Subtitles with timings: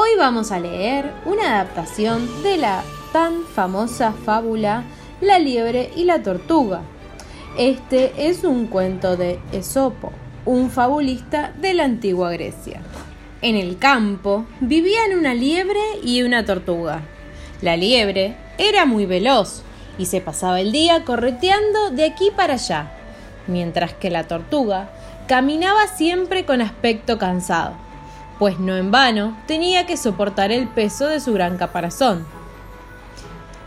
[0.00, 4.84] Hoy vamos a leer una adaptación de la tan famosa fábula
[5.20, 6.82] La liebre y la tortuga.
[7.58, 10.12] Este es un cuento de Esopo,
[10.44, 12.80] un fabulista de la antigua Grecia.
[13.42, 17.02] En el campo vivían una liebre y una tortuga.
[17.60, 19.62] La liebre era muy veloz
[19.98, 22.92] y se pasaba el día correteando de aquí para allá,
[23.48, 24.90] mientras que la tortuga
[25.26, 27.87] caminaba siempre con aspecto cansado,
[28.38, 32.24] pues no en vano tenía que soportar el peso de su gran caparazón.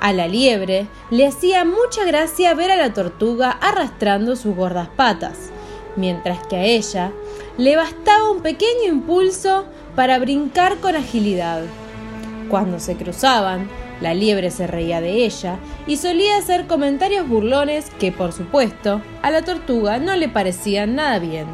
[0.00, 5.50] A la liebre le hacía mucha gracia ver a la tortuga arrastrando sus gordas patas,
[5.96, 7.12] mientras que a ella
[7.56, 11.62] le bastaba un pequeño impulso para brincar con agilidad.
[12.48, 13.68] Cuando se cruzaban,
[14.00, 19.30] la liebre se reía de ella y solía hacer comentarios burlones que, por supuesto, a
[19.30, 21.46] la tortuga no le parecían nada bien.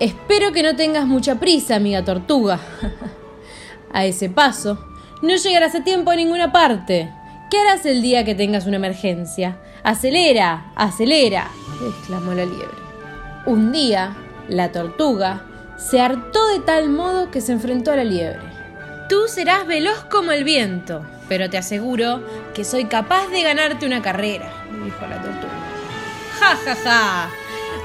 [0.00, 2.60] Espero que no tengas mucha prisa, amiga tortuga.
[3.92, 4.78] a ese paso,
[5.22, 7.12] no llegarás a tiempo a ninguna parte.
[7.50, 9.58] ¿Qué harás el día que tengas una emergencia?
[9.82, 10.72] ¡Acelera!
[10.76, 11.50] ¡Acelera!
[11.88, 12.78] exclamó la liebre.
[13.46, 14.16] Un día,
[14.48, 15.42] la tortuga
[15.76, 18.46] se hartó de tal modo que se enfrentó a la liebre.
[19.08, 22.22] Tú serás veloz como el viento, pero te aseguro
[22.54, 24.52] que soy capaz de ganarte una carrera,
[24.84, 25.54] dijo la tortuga.
[26.38, 27.30] ¡Ja, ja, ja!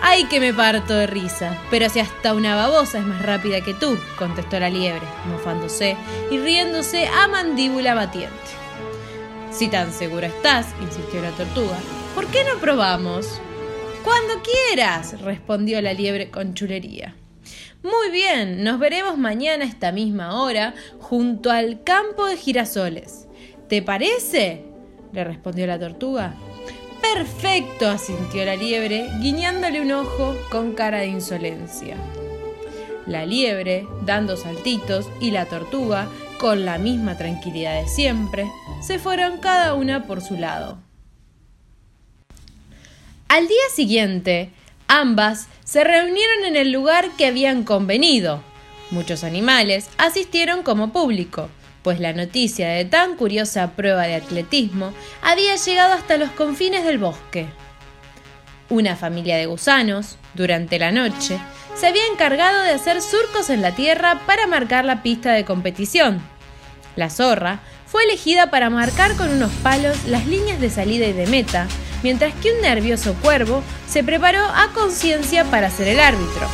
[0.06, 1.58] ¡Ay, que me parto de risa!
[1.72, 5.96] Pero si hasta una babosa es más rápida que tú, contestó la liebre, mofándose
[6.30, 8.34] y riéndose a mandíbula batiente.
[9.50, 11.78] Si tan segura estás, insistió la tortuga,
[12.16, 13.40] ¿por qué no probamos?
[14.04, 17.16] Cuando quieras, respondió la liebre con chulería.
[17.82, 23.30] Muy bien, nos veremos mañana a esta misma hora junto al campo de girasoles.
[23.70, 24.66] ¿Te parece?
[25.14, 26.36] le respondió la tortuga.
[27.14, 31.96] Perfecto, asintió la liebre, guiñándole un ojo con cara de insolencia.
[33.06, 36.08] La liebre, dando saltitos, y la tortuga,
[36.40, 40.80] con la misma tranquilidad de siempre, se fueron cada una por su lado.
[43.28, 44.50] Al día siguiente,
[44.88, 48.42] ambas se reunieron en el lugar que habían convenido.
[48.90, 51.50] Muchos animales asistieron como público,
[51.84, 56.98] pues la noticia de tan curiosa prueba de atletismo había llegado hasta los confines del
[56.98, 57.48] bosque.
[58.70, 61.38] Una familia de gusanos, durante la noche,
[61.76, 66.22] se había encargado de hacer surcos en la tierra para marcar la pista de competición.
[66.96, 71.28] La zorra fue elegida para marcar con unos palos las líneas de salida y de
[71.28, 71.68] meta,
[72.02, 76.48] mientras que un nervioso cuervo se preparó a conciencia para ser el árbitro.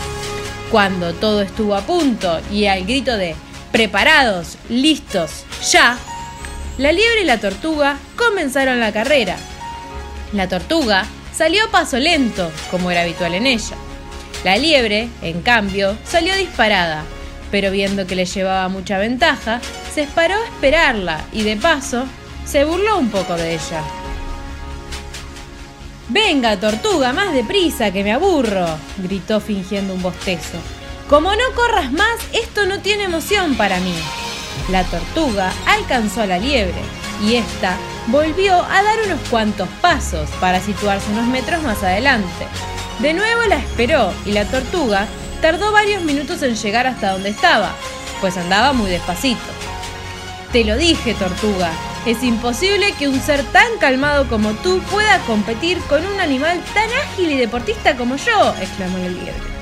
[0.72, 3.36] Cuando todo estuvo a punto y al grito de
[3.72, 5.98] Preparados, listos, ya.
[6.78, 9.38] La liebre y la tortuga comenzaron la carrera.
[10.34, 13.76] La tortuga salió a paso lento, como era habitual en ella.
[14.44, 17.04] La liebre, en cambio, salió disparada,
[17.52, 19.62] pero viendo que le llevaba mucha ventaja,
[19.94, 22.06] se paró a esperarla y de paso
[22.46, 23.84] se burló un poco de ella.
[26.08, 28.66] Venga, tortuga, más deprisa, que me aburro,
[28.98, 30.58] gritó fingiendo un bostezo.
[31.10, 33.96] Como no corras más, esto no tiene emoción para mí.
[34.70, 36.80] La tortuga alcanzó a la liebre
[37.26, 37.78] y ésta
[38.08, 42.46] volvió a dar unos cuantos pasos para situarse unos metros más adelante.
[43.00, 45.08] De nuevo la esperó y la tortuga
[45.42, 47.72] tardó varios minutos en llegar hasta donde estaba,
[48.22, 49.42] pues andaba muy despacito.
[50.52, 51.72] Te lo dije, tortuga,
[52.06, 56.90] es imposible que un ser tan calmado como tú pueda competir con un animal tan
[57.10, 59.59] ágil y deportista como yo, exclamó la liebre.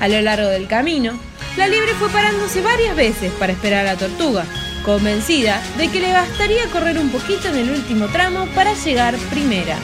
[0.00, 1.18] A lo largo del camino,
[1.58, 4.46] la liebre fue parándose varias veces para esperar a la tortuga,
[4.82, 9.76] convencida de que le bastaría correr un poquito en el último tramo para llegar primera.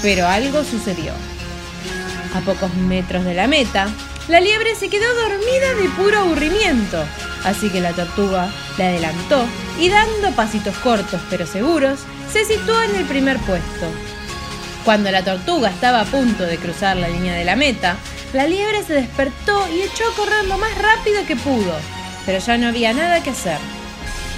[0.00, 1.12] Pero algo sucedió.
[2.34, 3.88] A pocos metros de la meta,
[4.28, 7.04] la liebre se quedó dormida de puro aburrimiento,
[7.44, 9.44] así que la tortuga la adelantó
[9.78, 12.00] y dando pasitos cortos pero seguros,
[12.32, 13.86] se situó en el primer puesto.
[14.84, 17.96] Cuando la tortuga estaba a punto de cruzar la línea de la meta,
[18.36, 21.72] la liebre se despertó y echó a correr lo más rápido que pudo,
[22.26, 23.56] pero ya no había nada que hacer.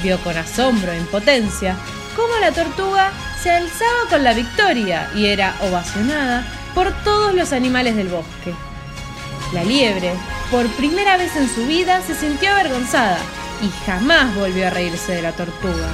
[0.04, 1.74] Vio con asombro e impotencia
[2.14, 3.10] cómo la tortuga
[3.42, 6.46] se alzaba con la victoria y era ovacionada
[6.76, 8.54] por todos los animales del bosque.
[9.52, 10.12] La liebre,
[10.52, 13.18] por primera vez en su vida, se sintió avergonzada
[13.60, 15.88] y jamás volvió a reírse de la tortuga.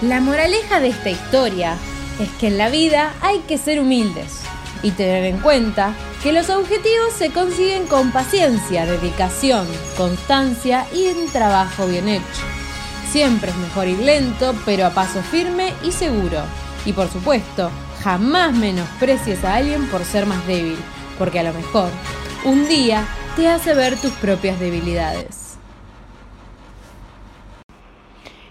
[0.00, 1.74] La moraleja de esta historia
[2.20, 4.45] es que en la vida hay que ser humildes
[4.82, 11.28] y tener en cuenta que los objetivos se consiguen con paciencia, dedicación, constancia y un
[11.30, 12.42] trabajo bien hecho.
[13.10, 16.40] Siempre es mejor ir lento, pero a paso firme y seguro.
[16.84, 17.70] Y por supuesto,
[18.02, 20.78] jamás menosprecies a alguien por ser más débil,
[21.18, 21.90] porque a lo mejor
[22.44, 23.06] un día
[23.36, 25.45] te hace ver tus propias debilidades.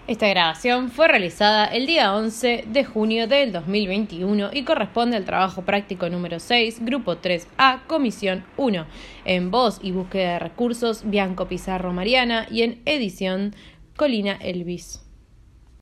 [0.06, 5.62] Esta grabación fue realizada el día 11 de junio del 2021 y corresponde al trabajo
[5.62, 8.86] práctico número 6, grupo 3A, comisión 1,
[9.24, 13.56] en voz y búsqueda de recursos, Bianco Pizarro Mariana y en edición,
[13.96, 15.05] Colina Elvis.